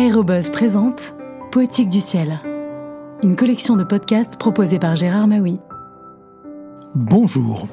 Aérobuzz 0.00 0.48
présente 0.48 1.14
Poétique 1.52 1.90
du 1.90 2.00
ciel, 2.00 2.38
une 3.22 3.36
collection 3.36 3.76
de 3.76 3.84
podcasts 3.84 4.38
proposée 4.38 4.78
par 4.78 4.96
Gérard 4.96 5.26
Maui. 5.26 5.58
Bonjour. 6.94 7.68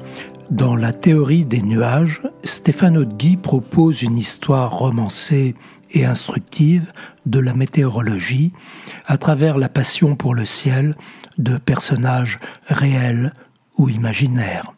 Dans 0.50 0.76
la 0.76 0.92
théorie 0.92 1.46
des 1.46 1.62
nuages, 1.62 2.20
Stéphane 2.44 3.02
Guy 3.02 3.38
propose 3.38 4.02
une 4.02 4.18
histoire 4.18 4.76
romancée 4.76 5.54
et 5.92 6.04
instructive 6.04 6.92
de 7.24 7.40
la 7.40 7.54
météorologie 7.54 8.52
à 9.06 9.16
travers 9.16 9.56
la 9.56 9.70
passion 9.70 10.14
pour 10.14 10.34
le 10.34 10.44
ciel 10.44 10.96
de 11.38 11.56
personnages 11.56 12.40
réels 12.66 13.32
ou 13.78 13.88
imaginaires. 13.88 14.74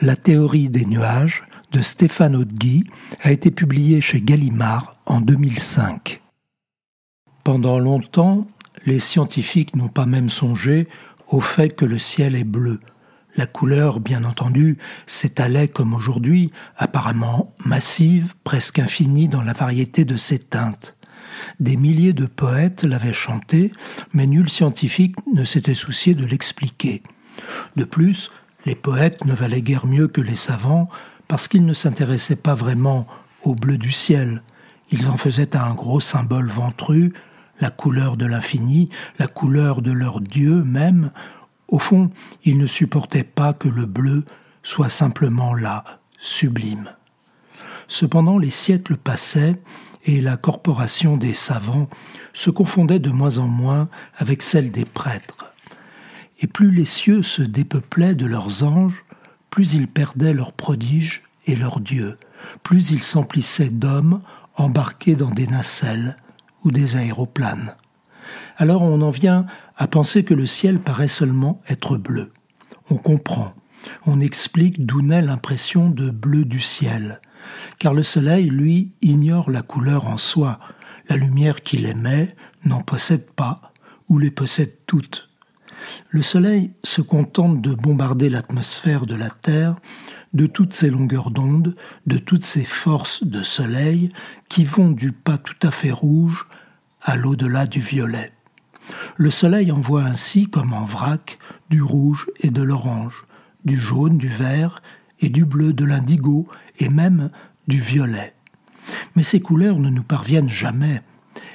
La 0.00 0.16
théorie 0.16 0.70
des 0.70 0.86
nuages 0.86 1.42
de 1.70 1.82
Stéphane 1.82 2.42
Guy 2.44 2.84
a 3.20 3.30
été 3.30 3.50
publiée 3.50 4.00
chez 4.00 4.22
Gallimard 4.22 4.94
en 5.04 5.20
2005. 5.20 6.22
Pendant 7.44 7.78
longtemps, 7.78 8.46
les 8.86 8.98
scientifiques 8.98 9.76
n'ont 9.76 9.88
pas 9.88 10.06
même 10.06 10.30
songé 10.30 10.88
au 11.28 11.40
fait 11.40 11.68
que 11.68 11.84
le 11.84 11.98
ciel 11.98 12.36
est 12.36 12.42
bleu. 12.42 12.80
La 13.36 13.44
couleur, 13.44 14.00
bien 14.00 14.24
entendu, 14.24 14.78
s'étalait 15.06 15.68
comme 15.68 15.92
aujourd'hui, 15.92 16.52
apparemment 16.78 17.52
massive, 17.66 18.34
presque 18.44 18.78
infinie 18.78 19.28
dans 19.28 19.42
la 19.42 19.52
variété 19.52 20.06
de 20.06 20.16
ses 20.16 20.38
teintes. 20.38 20.96
Des 21.60 21.76
milliers 21.76 22.14
de 22.14 22.24
poètes 22.24 22.82
l'avaient 22.82 23.12
chanté, 23.12 23.72
mais 24.14 24.26
nul 24.26 24.48
scientifique 24.48 25.16
ne 25.34 25.44
s'était 25.44 25.74
soucié 25.74 26.14
de 26.14 26.24
l'expliquer. 26.24 27.02
De 27.76 27.84
plus, 27.84 28.30
les 28.64 28.74
poètes 28.74 29.22
ne 29.26 29.34
valaient 29.34 29.60
guère 29.60 29.86
mieux 29.86 30.08
que 30.08 30.22
les 30.22 30.36
savants, 30.36 30.88
parce 31.28 31.46
qu'ils 31.48 31.66
ne 31.66 31.74
s'intéressaient 31.74 32.36
pas 32.36 32.54
vraiment 32.54 33.06
au 33.42 33.54
bleu 33.54 33.76
du 33.76 33.92
ciel. 33.92 34.42
Ils 34.90 35.08
en 35.08 35.18
faisaient 35.18 35.56
un 35.56 35.74
gros 35.74 36.00
symbole 36.00 36.48
ventru, 36.48 37.12
la 37.60 37.70
couleur 37.70 38.16
de 38.16 38.26
l'infini, 38.26 38.90
la 39.18 39.26
couleur 39.26 39.82
de 39.82 39.92
leur 39.92 40.20
Dieu 40.20 40.62
même, 40.64 41.10
au 41.68 41.78
fond, 41.78 42.10
ils 42.44 42.58
ne 42.58 42.66
supportaient 42.66 43.24
pas 43.24 43.52
que 43.52 43.68
le 43.68 43.86
bleu 43.86 44.24
soit 44.62 44.90
simplement 44.90 45.54
là, 45.54 45.84
sublime. 46.18 46.90
Cependant, 47.88 48.38
les 48.38 48.50
siècles 48.50 48.96
passaient 48.96 49.56
et 50.04 50.20
la 50.20 50.36
corporation 50.36 51.16
des 51.16 51.34
savants 51.34 51.88
se 52.32 52.50
confondait 52.50 52.98
de 52.98 53.10
moins 53.10 53.38
en 53.38 53.46
moins 53.46 53.88
avec 54.16 54.42
celle 54.42 54.70
des 54.70 54.84
prêtres. 54.84 55.52
Et 56.40 56.46
plus 56.46 56.70
les 56.70 56.84
cieux 56.84 57.22
se 57.22 57.42
dépeuplaient 57.42 58.14
de 58.14 58.26
leurs 58.26 58.64
anges, 58.64 59.04
plus 59.50 59.74
ils 59.74 59.88
perdaient 59.88 60.34
leurs 60.34 60.52
prodiges 60.52 61.22
et 61.46 61.56
leurs 61.56 61.80
dieux, 61.80 62.16
plus 62.62 62.90
ils 62.90 63.02
s'emplissaient 63.02 63.70
d'hommes 63.70 64.20
embarqués 64.56 65.14
dans 65.14 65.30
des 65.30 65.46
nacelles, 65.46 66.16
ou 66.64 66.70
des 66.70 66.96
aéroplanes. 66.96 67.74
Alors 68.56 68.82
on 68.82 69.00
en 69.02 69.10
vient 69.10 69.46
à 69.76 69.86
penser 69.86 70.24
que 70.24 70.34
le 70.34 70.46
ciel 70.46 70.78
paraît 70.78 71.08
seulement 71.08 71.60
être 71.68 71.96
bleu. 71.96 72.32
On 72.90 72.96
comprend, 72.96 73.54
on 74.06 74.20
explique 74.20 74.84
d'où 74.84 75.02
naît 75.02 75.22
l'impression 75.22 75.88
de 75.88 76.10
bleu 76.10 76.44
du 76.44 76.60
ciel, 76.60 77.20
car 77.78 77.94
le 77.94 78.02
soleil, 78.02 78.48
lui, 78.48 78.92
ignore 79.02 79.50
la 79.50 79.62
couleur 79.62 80.06
en 80.06 80.18
soi, 80.18 80.58
la 81.08 81.16
lumière 81.16 81.62
qu'il 81.62 81.86
émet 81.86 82.34
n'en 82.64 82.80
possède 82.80 83.30
pas, 83.30 83.72
ou 84.08 84.18
les 84.18 84.30
possède 84.30 84.72
toutes. 84.86 85.28
Le 86.10 86.22
soleil 86.22 86.72
se 86.82 87.02
contente 87.02 87.60
de 87.60 87.74
bombarder 87.74 88.28
l'atmosphère 88.28 89.06
de 89.06 89.14
la 89.14 89.30
Terre 89.30 89.76
de 90.34 90.46
toutes 90.46 90.74
ces 90.74 90.90
longueurs 90.90 91.30
d'onde, 91.30 91.76
de 92.06 92.18
toutes 92.18 92.44
ces 92.44 92.64
forces 92.64 93.24
de 93.24 93.42
soleil 93.42 94.10
qui 94.48 94.64
vont 94.64 94.90
du 94.90 95.12
pas 95.12 95.38
tout 95.38 95.66
à 95.66 95.70
fait 95.70 95.92
rouge 95.92 96.46
à 97.02 97.16
l'au-delà 97.16 97.66
du 97.66 97.80
violet. 97.80 98.32
Le 99.16 99.30
soleil 99.30 99.72
envoie 99.72 100.04
ainsi, 100.04 100.48
comme 100.48 100.72
en 100.72 100.84
vrac, 100.84 101.38
du 101.70 101.82
rouge 101.82 102.30
et 102.40 102.50
de 102.50 102.62
l'orange, 102.62 103.24
du 103.64 103.78
jaune, 103.78 104.18
du 104.18 104.28
vert 104.28 104.82
et 105.20 105.28
du 105.28 105.44
bleu, 105.44 105.72
de 105.72 105.84
l'indigo 105.84 106.48
et 106.78 106.88
même 106.88 107.30
du 107.68 107.78
violet. 107.78 108.34
Mais 109.16 109.22
ces 109.22 109.40
couleurs 109.40 109.78
ne 109.78 109.88
nous 109.88 110.02
parviennent 110.02 110.48
jamais. 110.48 111.02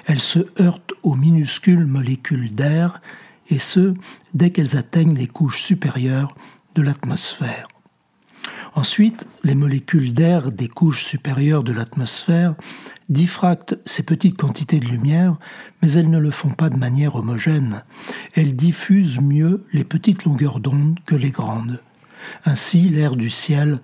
Elles 0.05 0.21
se 0.21 0.39
heurtent 0.59 0.93
aux 1.03 1.15
minuscules 1.15 1.85
molécules 1.85 2.53
d'air, 2.53 3.01
et 3.49 3.59
ce, 3.59 3.93
dès 4.33 4.49
qu'elles 4.51 4.77
atteignent 4.77 5.15
les 5.15 5.27
couches 5.27 5.61
supérieures 5.61 6.35
de 6.75 6.81
l'atmosphère. 6.81 7.67
Ensuite, 8.79 9.27
les 9.43 9.55
molécules 9.55 10.13
d'air 10.13 10.53
des 10.53 10.69
couches 10.69 11.03
supérieures 11.03 11.65
de 11.65 11.73
l'atmosphère 11.73 12.55
diffractent 13.09 13.77
ces 13.85 14.03
petites 14.03 14.37
quantités 14.37 14.79
de 14.79 14.85
lumière, 14.85 15.35
mais 15.81 15.91
elles 15.91 16.09
ne 16.09 16.17
le 16.17 16.31
font 16.31 16.51
pas 16.51 16.69
de 16.69 16.77
manière 16.77 17.17
homogène. 17.17 17.83
Elles 18.35 18.55
diffusent 18.55 19.19
mieux 19.19 19.65
les 19.73 19.83
petites 19.83 20.23
longueurs 20.23 20.61
d'onde 20.61 20.97
que 21.05 21.15
les 21.15 21.31
grandes. 21.31 21.81
Ainsi, 22.45 22.87
l'air 22.87 23.17
du 23.17 23.29
ciel 23.29 23.81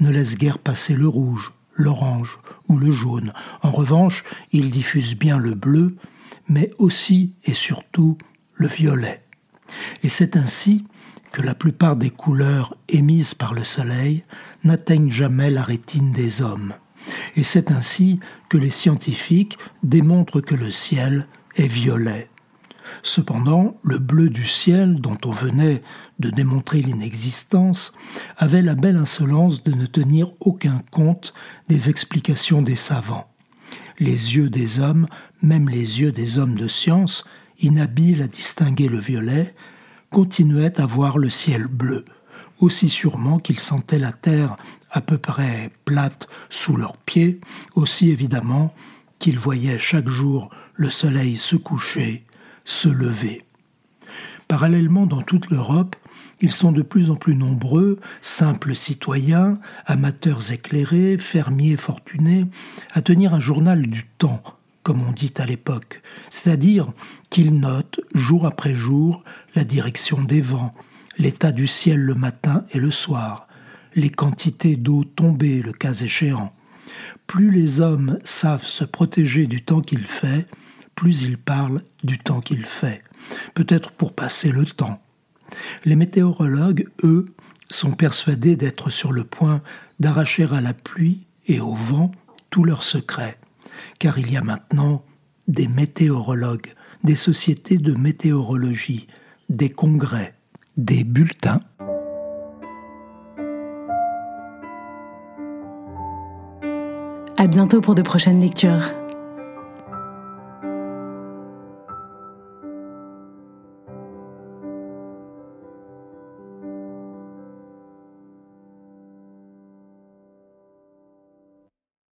ne 0.00 0.08
laisse 0.08 0.38
guère 0.38 0.60
passer 0.60 0.94
le 0.94 1.08
rouge, 1.08 1.52
l'orange 1.74 2.38
ou 2.68 2.78
le 2.78 2.90
jaune. 2.90 3.34
En 3.60 3.70
revanche, 3.70 4.24
il 4.52 4.70
diffuse 4.70 5.14
bien 5.14 5.36
le 5.36 5.52
bleu, 5.52 5.94
mais 6.48 6.70
aussi 6.78 7.34
et 7.44 7.52
surtout 7.52 8.16
le 8.54 8.66
violet. 8.66 9.22
Et 10.02 10.08
c'est 10.08 10.38
ainsi 10.38 10.86
que 11.32 11.42
la 11.42 11.54
plupart 11.54 11.96
des 11.96 12.10
couleurs 12.10 12.76
émises 12.88 13.34
par 13.34 13.54
le 13.54 13.64
soleil 13.64 14.24
n'atteignent 14.64 15.10
jamais 15.10 15.50
la 15.50 15.62
rétine 15.62 16.12
des 16.12 16.42
hommes. 16.42 16.74
Et 17.36 17.42
c'est 17.42 17.70
ainsi 17.70 18.20
que 18.48 18.58
les 18.58 18.70
scientifiques 18.70 19.58
démontrent 19.82 20.40
que 20.40 20.54
le 20.54 20.70
ciel 20.70 21.26
est 21.56 21.66
violet. 21.66 22.28
Cependant, 23.02 23.76
le 23.82 23.98
bleu 23.98 24.30
du 24.30 24.46
ciel, 24.46 25.00
dont 25.00 25.18
on 25.24 25.30
venait 25.30 25.82
de 26.18 26.30
démontrer 26.30 26.80
l'inexistence, 26.80 27.92
avait 28.36 28.62
la 28.62 28.74
belle 28.74 28.96
insolence 28.96 29.62
de 29.62 29.72
ne 29.72 29.86
tenir 29.86 30.32
aucun 30.40 30.80
compte 30.90 31.34
des 31.68 31.90
explications 31.90 32.62
des 32.62 32.76
savants. 32.76 33.28
Les 33.98 34.36
yeux 34.36 34.48
des 34.48 34.80
hommes, 34.80 35.06
même 35.42 35.68
les 35.68 36.00
yeux 36.00 36.12
des 36.12 36.38
hommes 36.38 36.54
de 36.54 36.68
science, 36.68 37.24
inhabiles 37.60 38.22
à 38.22 38.28
distinguer 38.28 38.88
le 38.88 38.98
violet, 38.98 39.54
continuaient 40.10 40.80
à 40.80 40.86
voir 40.86 41.18
le 41.18 41.30
ciel 41.30 41.66
bleu, 41.66 42.04
aussi 42.60 42.88
sûrement 42.88 43.38
qu'ils 43.38 43.60
sentaient 43.60 43.98
la 43.98 44.12
terre 44.12 44.56
à 44.90 45.00
peu 45.00 45.18
près 45.18 45.70
plate 45.84 46.28
sous 46.50 46.76
leurs 46.76 46.96
pieds, 46.96 47.40
aussi 47.74 48.10
évidemment 48.10 48.74
qu'ils 49.18 49.38
voyaient 49.38 49.78
chaque 49.78 50.08
jour 50.08 50.50
le 50.74 50.90
soleil 50.90 51.36
se 51.36 51.56
coucher, 51.56 52.24
se 52.64 52.88
lever. 52.88 53.44
Parallèlement 54.46 55.06
dans 55.06 55.22
toute 55.22 55.50
l'Europe, 55.50 55.96
ils 56.40 56.52
sont 56.52 56.72
de 56.72 56.82
plus 56.82 57.10
en 57.10 57.16
plus 57.16 57.34
nombreux, 57.34 57.98
simples 58.20 58.74
citoyens, 58.74 59.58
amateurs 59.86 60.52
éclairés, 60.52 61.18
fermiers 61.18 61.76
fortunés, 61.76 62.46
à 62.92 63.02
tenir 63.02 63.34
un 63.34 63.40
journal 63.40 63.82
du 63.82 64.06
temps, 64.18 64.42
comme 64.88 65.06
on 65.06 65.12
dit 65.12 65.34
à 65.36 65.44
l'époque, 65.44 66.00
c'est-à-dire 66.30 66.90
qu'ils 67.28 67.52
notent 67.52 68.00
jour 68.14 68.46
après 68.46 68.74
jour 68.74 69.22
la 69.54 69.62
direction 69.62 70.22
des 70.22 70.40
vents, 70.40 70.74
l'état 71.18 71.52
du 71.52 71.66
ciel 71.66 72.00
le 72.00 72.14
matin 72.14 72.64
et 72.72 72.78
le 72.78 72.90
soir, 72.90 73.46
les 73.94 74.08
quantités 74.08 74.76
d'eau 74.76 75.04
tombées 75.04 75.60
le 75.60 75.74
cas 75.74 75.92
échéant. 75.92 76.54
Plus 77.26 77.50
les 77.50 77.82
hommes 77.82 78.18
savent 78.24 78.64
se 78.64 78.82
protéger 78.82 79.46
du 79.46 79.62
temps 79.62 79.82
qu'il 79.82 80.06
fait, 80.06 80.46
plus 80.94 81.20
ils 81.20 81.36
parlent 81.36 81.82
du 82.02 82.18
temps 82.18 82.40
qu'il 82.40 82.64
fait, 82.64 83.04
peut-être 83.52 83.90
pour 83.90 84.14
passer 84.14 84.50
le 84.50 84.64
temps. 84.64 85.02
Les 85.84 85.96
météorologues, 85.96 86.88
eux, 87.04 87.26
sont 87.68 87.92
persuadés 87.92 88.56
d'être 88.56 88.88
sur 88.88 89.12
le 89.12 89.24
point 89.24 89.60
d'arracher 90.00 90.46
à 90.50 90.62
la 90.62 90.72
pluie 90.72 91.26
et 91.46 91.60
au 91.60 91.74
vent 91.74 92.10
tous 92.48 92.64
leurs 92.64 92.84
secrets, 92.84 93.36
car 93.98 94.18
il 94.18 94.32
y 94.32 94.36
a 94.36 94.42
maintenant 94.42 95.04
des 95.46 95.68
météorologues, 95.68 96.74
des 97.04 97.16
sociétés 97.16 97.78
de 97.78 97.94
météorologie, 97.94 99.08
des 99.48 99.70
congrès, 99.70 100.34
des 100.76 101.04
bulletins. 101.04 101.60
À 107.36 107.46
bientôt 107.46 107.80
pour 107.80 107.94
de 107.94 108.02
prochaines 108.02 108.40
lectures. 108.40 108.92